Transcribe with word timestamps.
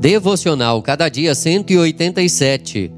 Devocional 0.00 0.82
Cada 0.82 1.08
Dia 1.08 1.34
187. 1.34 2.92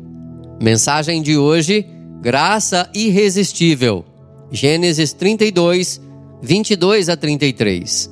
Mensagem 0.61 1.23
de 1.23 1.39
hoje: 1.39 1.87
Graça 2.21 2.91
Irresistível. 2.93 4.05
Gênesis 4.51 5.13
32, 5.13 6.01
22 6.43 7.09
a 7.09 7.17
33. 7.17 8.11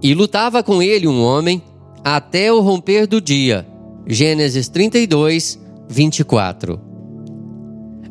E 0.00 0.14
lutava 0.14 0.62
com 0.62 0.80
ele 0.80 1.08
um 1.08 1.20
homem 1.22 1.60
até 2.04 2.52
o 2.52 2.60
romper 2.60 3.06
do 3.06 3.20
dia. 3.20 3.66
Gênesis 4.06 4.68
32, 4.68 5.58
24. 5.88 6.80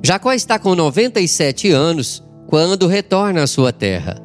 Jacó 0.03 0.33
está 0.33 0.59
com 0.59 0.75
97 0.75 1.71
anos 1.71 2.21
quando 2.47 2.87
retorna 2.87 3.43
à 3.43 3.47
sua 3.47 3.71
terra. 3.71 4.21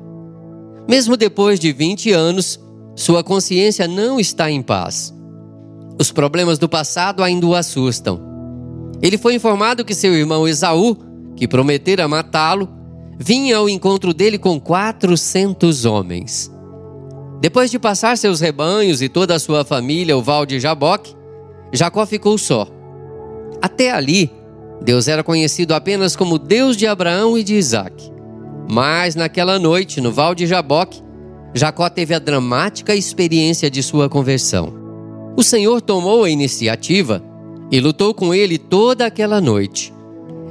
Mesmo 0.88 1.16
depois 1.16 1.60
de 1.60 1.72
20 1.72 2.10
anos, 2.10 2.58
sua 2.96 3.22
consciência 3.22 3.86
não 3.86 4.18
está 4.18 4.50
em 4.50 4.60
paz. 4.60 5.14
Os 6.00 6.10
problemas 6.10 6.58
do 6.58 6.66
passado 6.66 7.22
ainda 7.22 7.46
o 7.46 7.54
assustam. 7.54 8.18
Ele 9.02 9.18
foi 9.18 9.34
informado 9.34 9.84
que 9.84 9.94
seu 9.94 10.14
irmão 10.14 10.48
Esaú, 10.48 10.96
que 11.36 11.46
prometera 11.46 12.08
matá-lo, 12.08 12.70
vinha 13.18 13.58
ao 13.58 13.68
encontro 13.68 14.14
dele 14.14 14.38
com 14.38 14.58
400 14.58 15.84
homens. 15.84 16.50
Depois 17.38 17.70
de 17.70 17.78
passar 17.78 18.16
seus 18.16 18.40
rebanhos 18.40 19.02
e 19.02 19.10
toda 19.10 19.34
a 19.34 19.38
sua 19.38 19.62
família 19.62 20.14
ao 20.14 20.22
val 20.22 20.46
de 20.46 20.58
Jaboque, 20.58 21.14
Jacó 21.70 22.06
ficou 22.06 22.38
só. 22.38 22.66
Até 23.60 23.90
ali, 23.90 24.32
Deus 24.80 25.06
era 25.06 25.22
conhecido 25.22 25.74
apenas 25.74 26.16
como 26.16 26.38
Deus 26.38 26.78
de 26.78 26.86
Abraão 26.86 27.36
e 27.36 27.44
de 27.44 27.56
Isaac. 27.56 28.10
Mas 28.70 29.14
naquela 29.14 29.58
noite, 29.58 30.00
no 30.00 30.10
Val 30.10 30.34
de 30.34 30.46
Jaboque, 30.46 31.02
Jacó 31.52 31.90
teve 31.90 32.14
a 32.14 32.18
dramática 32.18 32.94
experiência 32.94 33.70
de 33.70 33.82
sua 33.82 34.08
conversão. 34.08 34.79
O 35.40 35.42
Senhor 35.42 35.80
tomou 35.80 36.24
a 36.24 36.28
iniciativa 36.28 37.24
e 37.70 37.80
lutou 37.80 38.12
com 38.12 38.34
ele 38.34 38.58
toda 38.58 39.06
aquela 39.06 39.40
noite. 39.40 39.90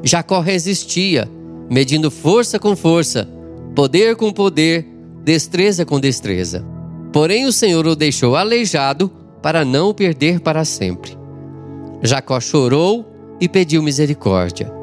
Jacó 0.01 0.39
resistia, 0.39 1.29
medindo 1.69 2.09
força 2.09 2.57
com 2.57 2.75
força, 2.75 3.29
poder 3.75 4.15
com 4.15 4.33
poder, 4.33 4.87
destreza 5.23 5.85
com 5.85 5.99
destreza. 5.99 6.65
Porém, 7.13 7.45
o 7.45 7.51
Senhor 7.51 7.85
o 7.85 7.95
deixou 7.95 8.35
aleijado 8.35 9.11
para 9.43 9.63
não 9.63 9.89
o 9.89 9.93
perder 9.93 10.39
para 10.39 10.65
sempre. 10.65 11.15
Jacó 12.01 12.39
chorou 12.39 13.05
e 13.39 13.47
pediu 13.47 13.83
misericórdia. 13.83 14.73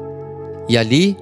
E 0.69 0.77
ali, 0.77 1.17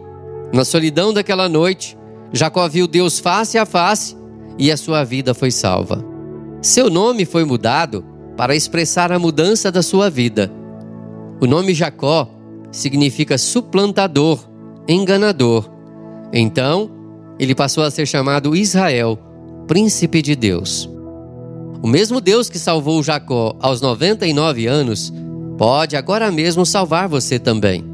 na 0.54 0.64
solidão 0.64 1.12
daquela 1.12 1.50
noite, 1.50 1.98
Jacó 2.32 2.68
viu 2.68 2.86
Deus 2.86 3.18
face 3.18 3.58
a 3.58 3.66
face 3.66 4.16
e 4.60 4.72
a 4.72 4.78
sua 4.78 5.04
vida 5.04 5.34
foi 5.34 5.50
salva. 5.50 6.06
Seu 6.62 6.88
nome 6.88 7.26
foi 7.26 7.46
mudado 7.46 8.14
para 8.38 8.56
expressar 8.56 9.12
a 9.12 9.20
mudança 9.20 9.72
da 9.72 9.82
sua 9.82 10.10
vida. 10.10 10.52
O 11.42 11.46
nome 11.46 11.74
Jacó 11.74 12.30
significa 12.72 13.38
suplantador, 13.38 14.40
enganador. 14.88 15.70
Então, 16.34 16.92
ele 17.40 17.56
passou 17.56 17.84
a 17.84 17.92
ser 17.92 18.06
chamado 18.06 18.56
Israel, 18.56 19.20
príncipe 19.68 20.22
de 20.22 20.36
Deus. 20.36 20.90
O 21.82 21.88
mesmo 21.88 22.20
Deus 22.20 22.50
que 22.50 22.58
salvou 22.58 23.04
Jacó 23.04 23.56
aos 23.60 23.82
99 23.82 24.68
anos, 24.68 25.14
pode 25.58 25.96
agora 25.96 26.32
mesmo 26.32 26.66
salvar 26.66 27.08
você 27.08 27.38
também. 27.38 27.86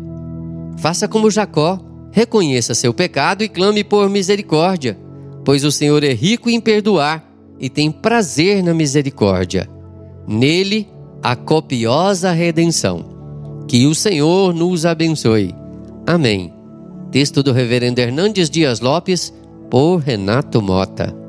Faça 0.78 1.08
como 1.08 1.30
Jacó 1.30 1.80
reconheça 2.12 2.74
seu 2.74 2.94
pecado 2.94 3.44
e 3.44 3.50
clame 3.50 3.84
por 3.84 4.10
misericórdia, 4.10 4.98
pois 5.46 5.64
o 5.64 5.72
Senhor 5.72 6.04
é 6.04 6.14
rico 6.14 6.50
em 6.50 6.60
perdoar 6.60 7.24
e 7.60 7.70
tem 7.70 7.92
prazer 7.92 8.64
na 8.64 8.74
misericórdia. 8.74 9.70
Nele, 10.28 10.88
a 11.22 11.36
copiosa 11.36 12.32
redenção. 12.32 13.06
Que 13.68 13.86
o 13.86 13.96
Senhor 13.96 14.54
nos 14.54 14.86
abençoe. 14.86 15.56
Amém. 16.06 16.54
Texto 17.12 17.44
do 17.44 17.52
Reverendo 17.52 18.00
Hernandes 18.00 18.50
Dias 18.50 18.80
Lopes, 18.80 19.34
por 19.70 19.98
Renato 19.98 20.62
Mota. 20.62 21.21